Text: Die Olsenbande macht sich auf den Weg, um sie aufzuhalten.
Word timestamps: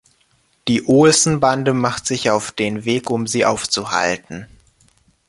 Die 0.67 0.87
Olsenbande 0.87 1.75
macht 1.75 2.07
sich 2.07 2.31
auf 2.31 2.51
den 2.51 2.85
Weg, 2.85 3.11
um 3.11 3.27
sie 3.27 3.45
aufzuhalten. 3.45 4.47